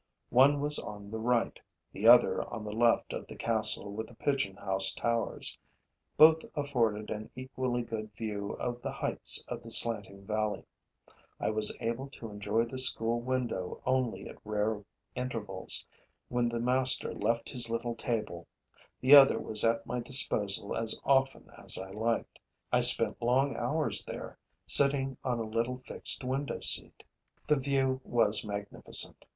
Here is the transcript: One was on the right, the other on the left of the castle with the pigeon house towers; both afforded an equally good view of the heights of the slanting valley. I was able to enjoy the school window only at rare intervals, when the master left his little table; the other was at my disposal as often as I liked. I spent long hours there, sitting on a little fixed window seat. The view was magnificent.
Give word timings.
One 0.31 0.61
was 0.61 0.79
on 0.79 1.11
the 1.11 1.19
right, 1.19 1.59
the 1.91 2.07
other 2.07 2.41
on 2.51 2.63
the 2.63 2.71
left 2.71 3.13
of 3.13 3.27
the 3.27 3.35
castle 3.35 3.91
with 3.93 4.07
the 4.07 4.15
pigeon 4.15 4.55
house 4.55 4.91
towers; 4.95 5.55
both 6.17 6.41
afforded 6.55 7.11
an 7.11 7.29
equally 7.35 7.83
good 7.83 8.11
view 8.15 8.53
of 8.53 8.81
the 8.81 8.91
heights 8.91 9.45
of 9.47 9.61
the 9.61 9.69
slanting 9.69 10.25
valley. 10.25 10.63
I 11.39 11.51
was 11.51 11.77
able 11.79 12.07
to 12.09 12.31
enjoy 12.31 12.65
the 12.65 12.79
school 12.79 13.19
window 13.21 13.79
only 13.85 14.27
at 14.27 14.43
rare 14.43 14.83
intervals, 15.13 15.85
when 16.29 16.49
the 16.49 16.59
master 16.59 17.13
left 17.13 17.47
his 17.49 17.69
little 17.69 17.93
table; 17.93 18.47
the 19.01 19.13
other 19.13 19.37
was 19.37 19.63
at 19.63 19.85
my 19.85 19.99
disposal 19.99 20.75
as 20.75 20.99
often 21.03 21.47
as 21.63 21.77
I 21.77 21.91
liked. 21.91 22.39
I 22.73 22.79
spent 22.79 23.21
long 23.21 23.55
hours 23.55 24.03
there, 24.03 24.39
sitting 24.65 25.17
on 25.23 25.37
a 25.37 25.43
little 25.43 25.77
fixed 25.85 26.23
window 26.23 26.59
seat. 26.59 27.03
The 27.45 27.57
view 27.57 28.01
was 28.03 28.43
magnificent. 28.43 29.25